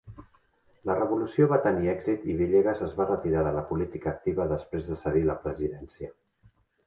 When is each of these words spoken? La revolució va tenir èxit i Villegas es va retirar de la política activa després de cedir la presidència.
La 0.89 0.93
revolució 0.99 1.47
va 1.51 1.59
tenir 1.65 1.91
èxit 1.93 2.23
i 2.33 2.37
Villegas 2.39 2.81
es 2.87 2.95
va 3.01 3.07
retirar 3.11 3.45
de 3.49 3.53
la 3.57 3.63
política 3.73 4.11
activa 4.15 4.49
després 4.55 4.89
de 4.93 4.97
cedir 5.03 5.25
la 5.33 5.39
presidència. 5.47 6.11